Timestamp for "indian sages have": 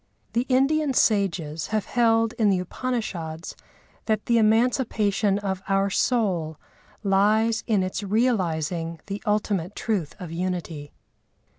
0.49-1.85